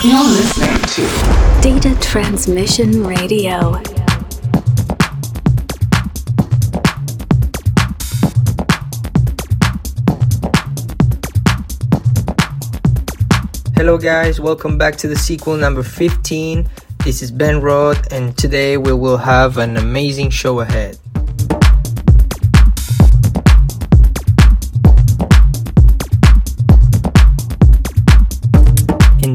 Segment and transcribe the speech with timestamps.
[0.00, 3.72] You're listening to Data Transmission Radio.
[13.74, 16.68] Hello, guys, welcome back to the sequel number 15.
[17.04, 20.96] This is Ben Roth, and today we will have an amazing show ahead.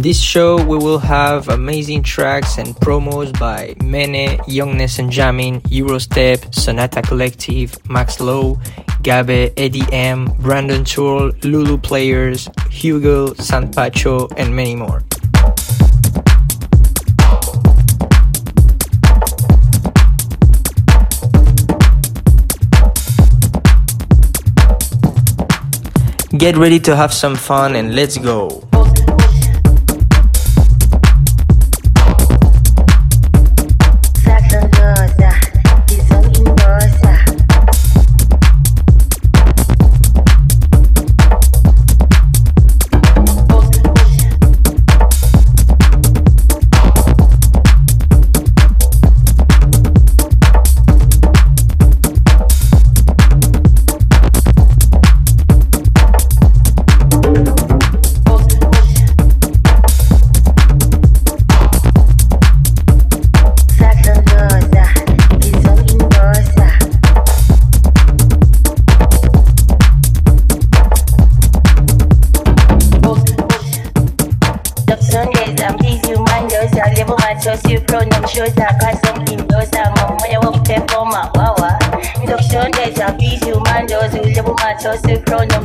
[0.04, 6.54] This show, we will have amazing tracks and promos by Mene, Youngness and Jamming, Eurostep,
[6.54, 8.60] Sonata Collective, Max Low,
[9.02, 15.02] Gabe, Eddie M, Brandon Tool, Lulu Players, Hugo, Sanpacho, and many more.
[26.38, 28.68] Get ready to have some fun and let's go!
[78.84, 81.80] kaso mlindoza mmoja wa upepo mawawa
[82.24, 85.62] ndokushondeja bizi umandozi ulebu matosi krono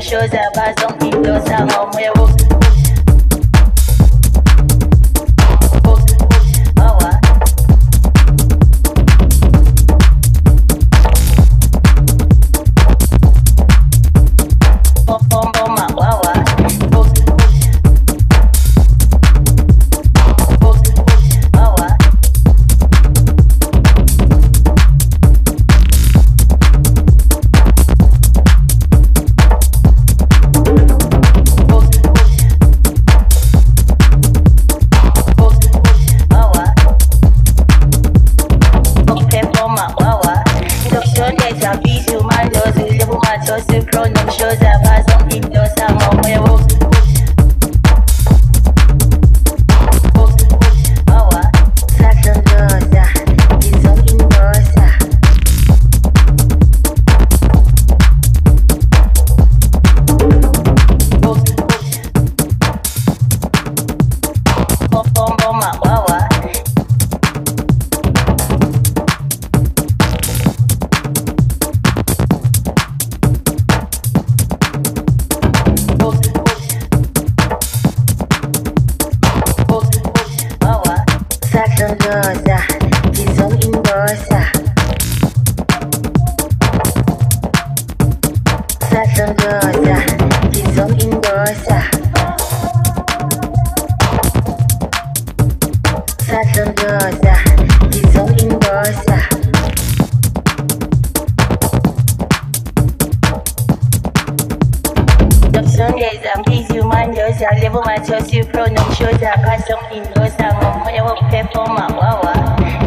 [105.98, 109.60] days and please you man Just and level my trust you pronoun shows and cut
[109.66, 112.32] some windows and I'm gonna perform my wawa.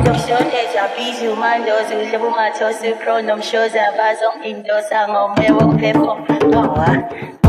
[0.04, 3.96] Junction days and please you man yours and level my trust you pronoun shows and
[3.96, 7.41] cut some windows and I'm gonna walk perform wawa.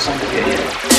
[0.00, 0.89] 上个月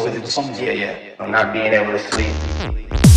[0.00, 0.14] with
[1.18, 3.11] I'm not being able to sleep.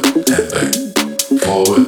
[0.00, 1.87] forward, forward.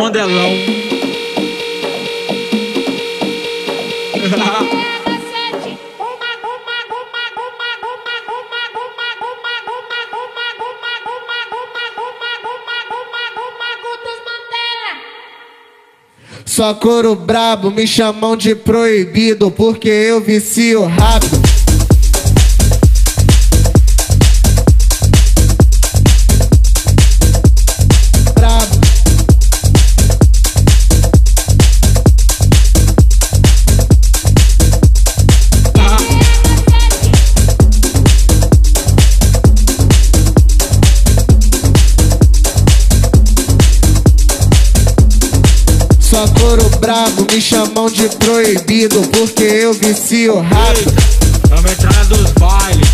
[0.00, 0.50] Mandelão.
[16.46, 21.39] Só coro brabo, me chamam de proibido porque eu vicio rápido.
[46.80, 50.92] Brabo me chamam de proibido porque eu vicio rápido.
[51.48, 52.89] Vamos entrar dos bailes.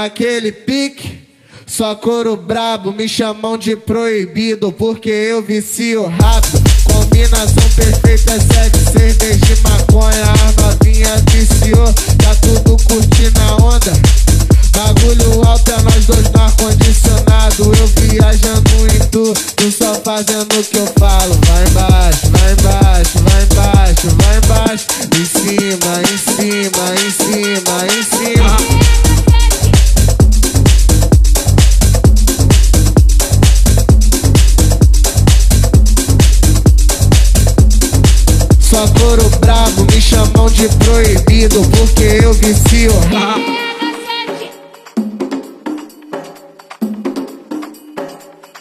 [0.00, 1.18] Naquele pique.
[1.66, 6.60] Só coro brabo, me chamam de proibido porque eu vicio rápido.
[6.84, 10.24] Combinação perfeita, sete cerveja de maconha.
[10.24, 11.94] A novinha viciou,
[12.42, 13.92] tudo curtindo a onda.
[14.76, 17.72] Bagulho alto é nós dois no ar-condicionado.
[17.78, 21.38] Eu viajando em tu, tu só fazendo o que eu falo.
[21.46, 24.86] Vai embaixo, vai embaixo, vai embaixo, vai embaixo.
[25.16, 28.59] Em cima, em cima, em cima, em cima.
[40.10, 42.90] Chamam de proibido porque eu vicio.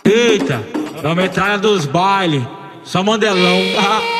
[0.05, 0.63] Eita,
[1.03, 2.43] é a metralha dos bailes,
[2.83, 3.59] só mandelão.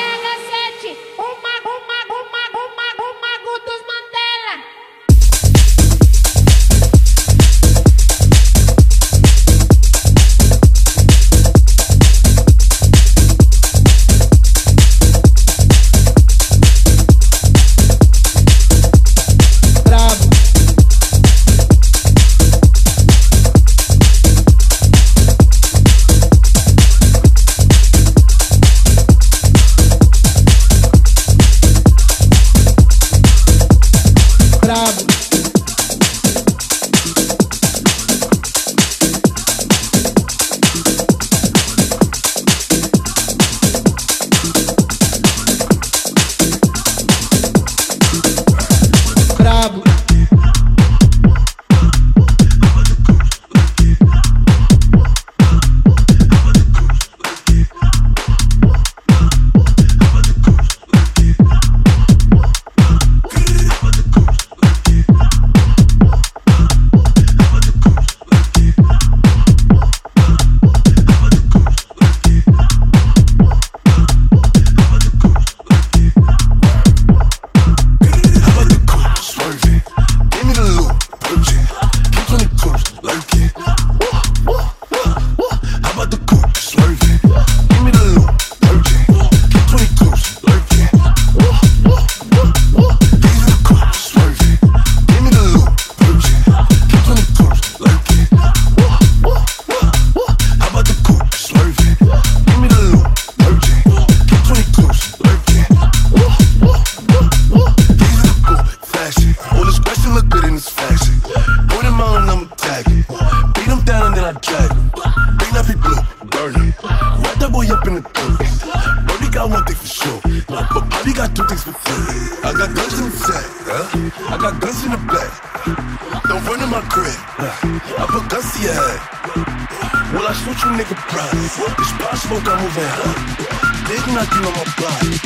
[134.20, 135.16] knocking on my body.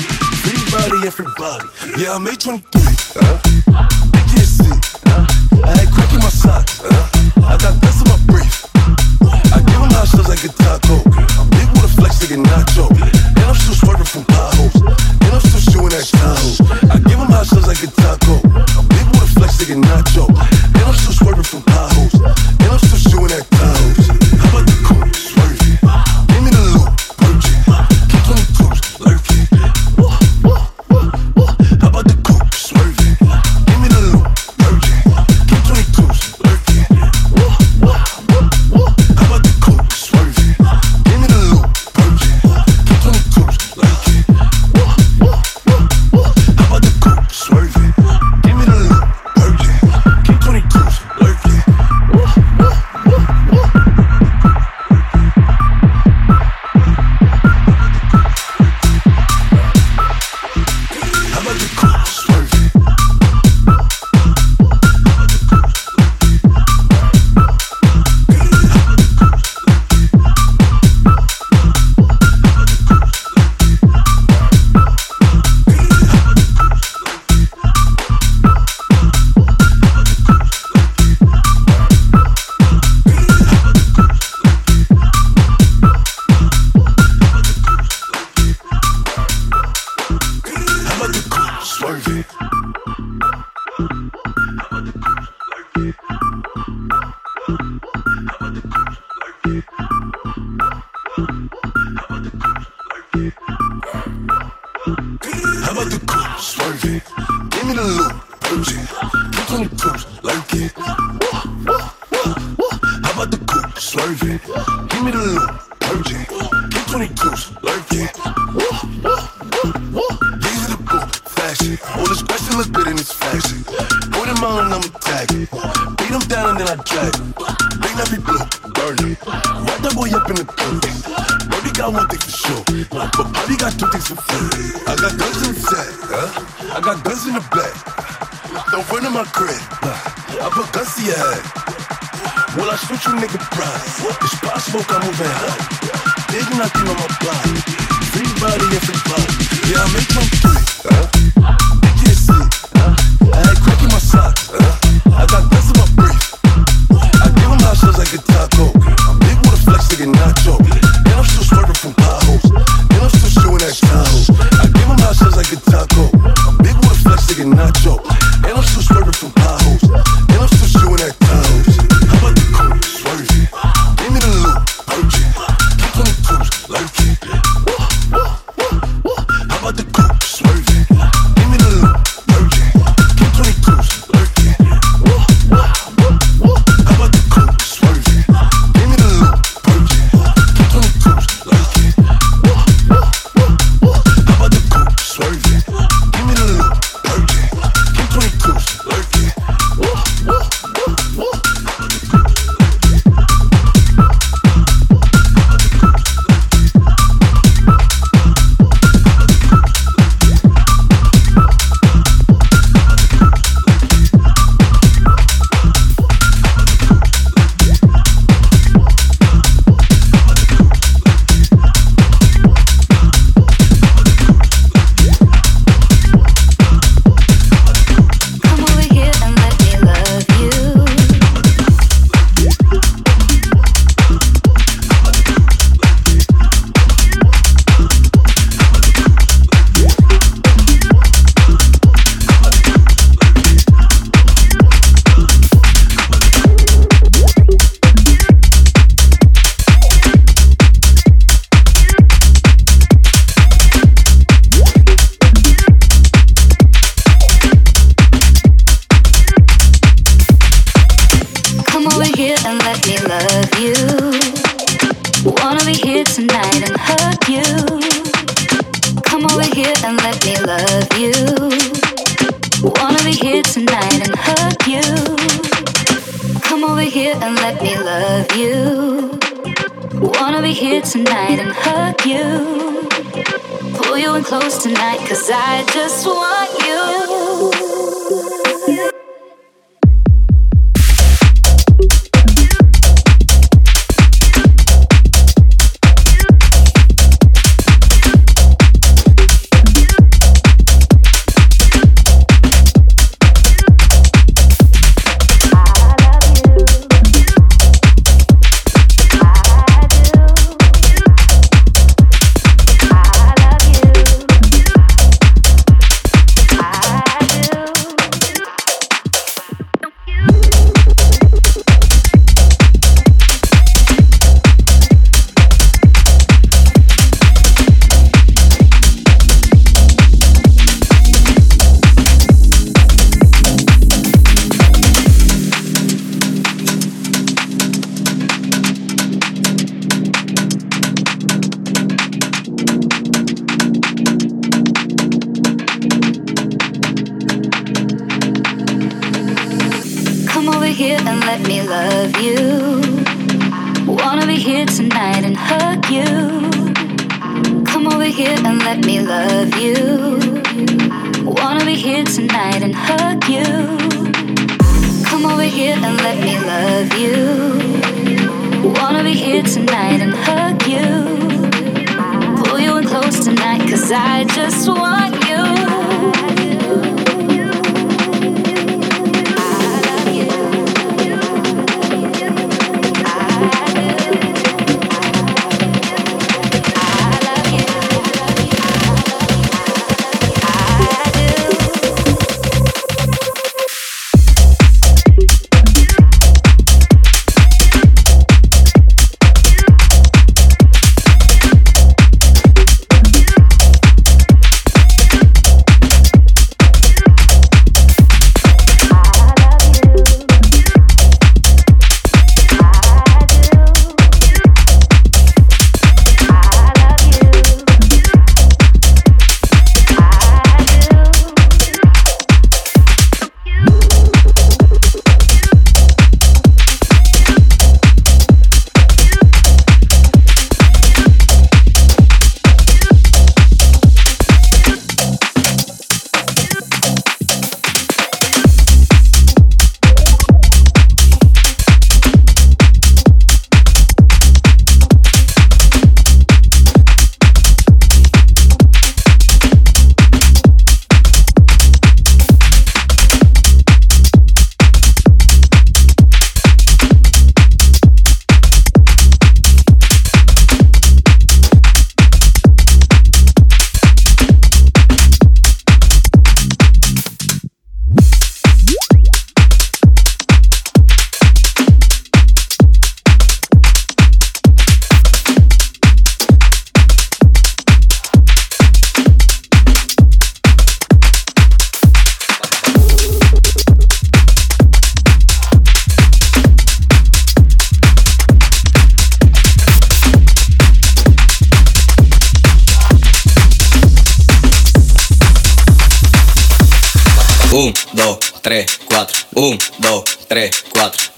[0.46, 1.66] Everybody, everybody.
[2.00, 2.58] Yeah, I'm you do.
[3.16, 3.53] Huh?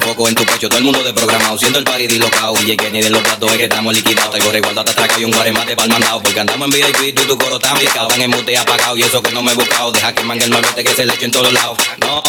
[0.00, 2.54] Todo el mundo de programado, siendo el party dislocado.
[2.64, 4.34] Y que ni de los platos es que estamos liquidados.
[4.34, 6.22] Tengo resguardo hasta atrás y un guaremate para el mandado.
[6.22, 8.08] Porque andamos en VIP, tú tu coro tan picado.
[8.16, 9.92] En mute apagado y eso que no me he buscado.
[9.92, 11.78] Deja que mangue el malvete que se le eche en todos lados.
[11.98, 12.22] No.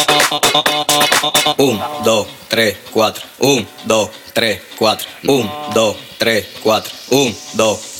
[1.58, 3.22] Un, dos, tres, cuatro.
[3.38, 5.08] Un, dos, tres, cuatro.
[5.24, 6.92] Un, dos, tres, cuatro.
[7.10, 7.78] Un, dos,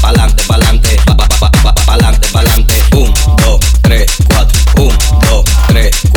[0.00, 0.98] pa'lante, pa'lante,
[1.86, 4.96] pa'lante, pa'lante, 1, 2, 3, 4, 1,
[5.28, 6.13] 2, 3, 4.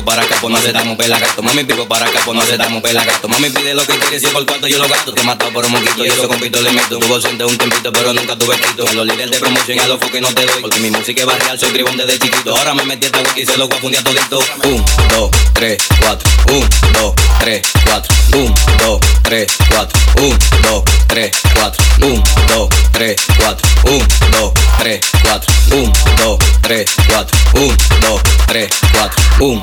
[0.00, 1.42] exclusivo para acá, pues no aceptamos gato.
[1.42, 3.28] Mami pico para acá, pues no aceptamos gato.
[3.28, 5.12] Mami pide lo que quiere, si por cuarto yo lo gasto.
[5.12, 6.98] Te he matado por un moquito y eso compito le meto.
[6.98, 8.86] Tuvo siente un tempito, pero nunca tuve quito.
[8.88, 10.60] En los líderes de promoción y a los que no te doy.
[10.60, 12.56] Porque mi música es barrial, soy tribón desde chiquito.
[12.56, 14.38] Ahora me metí esta y se lo voy a todito.
[14.64, 16.28] Un, dos, tres, cuatro.
[16.48, 18.14] Un, dos, tres, cuatro.
[18.34, 19.98] Un, dos, tres, cuatro.
[20.18, 21.84] Un, dos, tres, cuatro.
[22.02, 23.68] Un, dos, tres, cuatro.
[23.86, 25.52] Un, dos, tres, cuatro.
[25.72, 27.38] Un, dos, tres, cuatro.
[27.54, 29.22] Un, dos, tres, cuatro.
[29.40, 29.62] Un,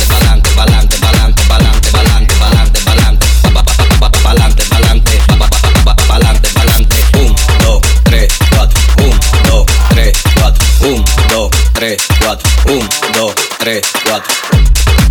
[11.81, 15.10] 3, 4, 1, 2, 3, 4.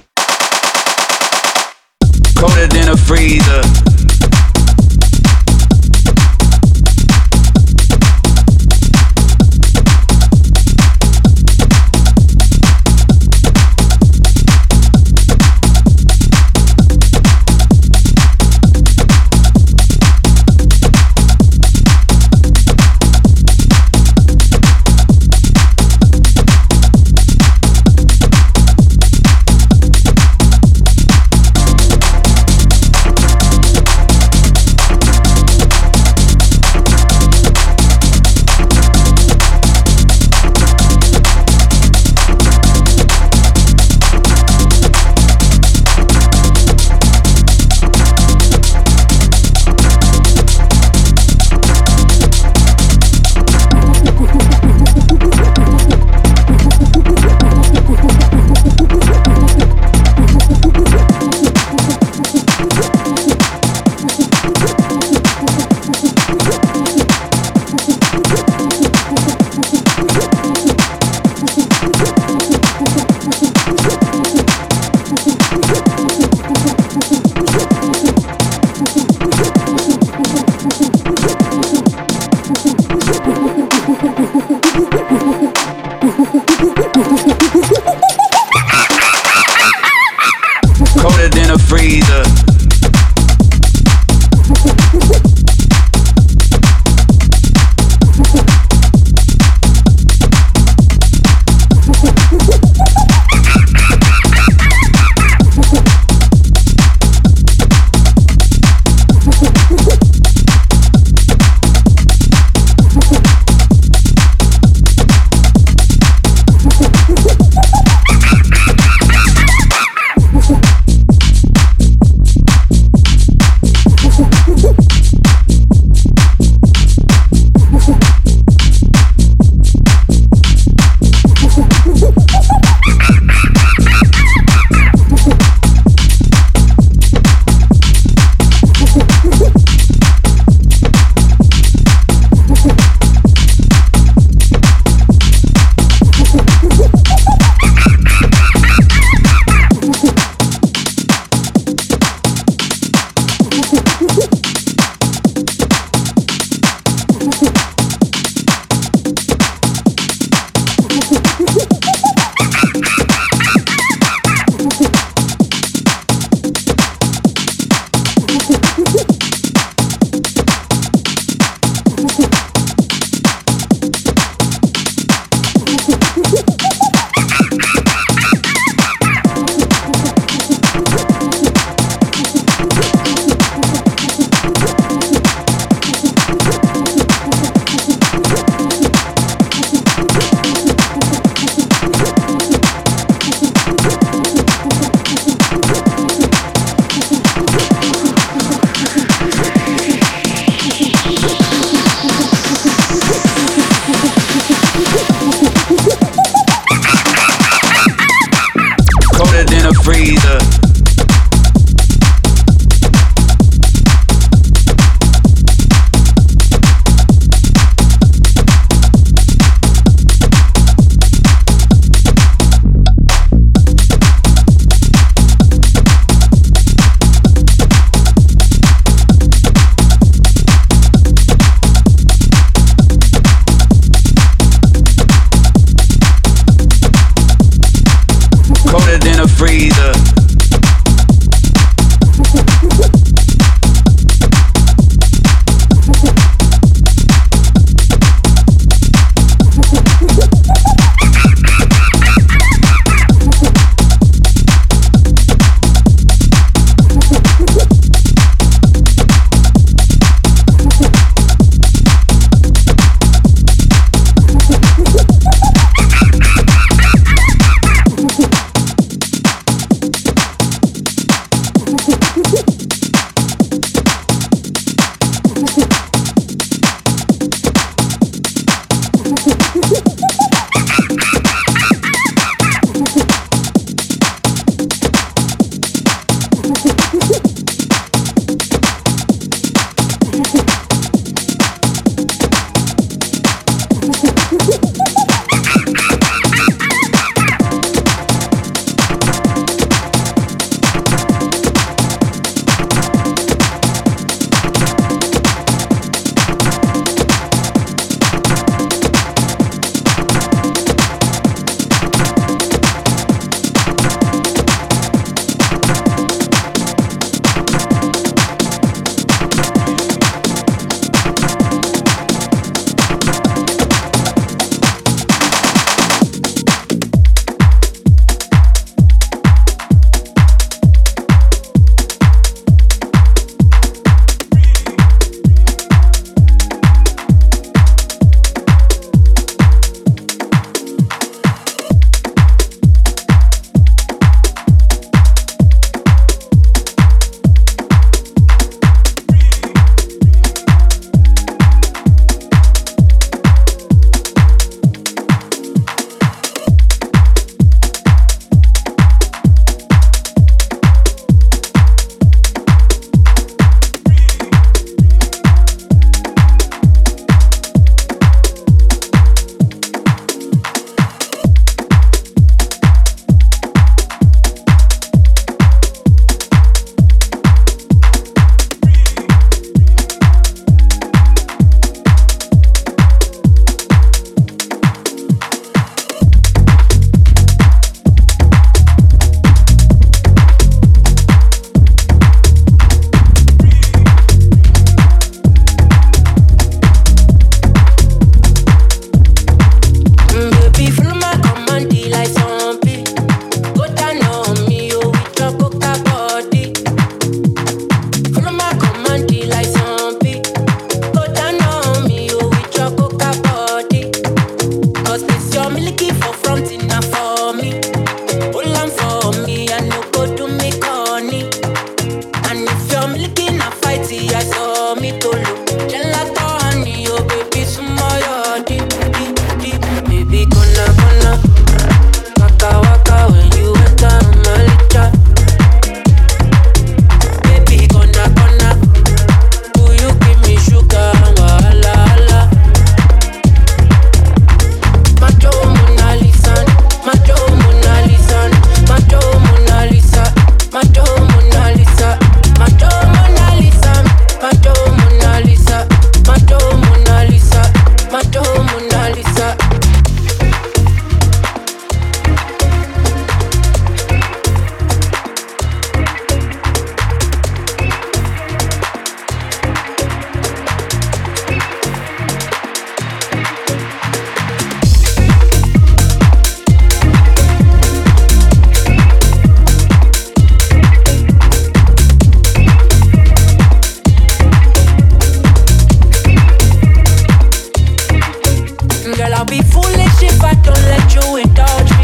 [489.01, 491.80] Girl, I'll be foolish if I don't let you indulge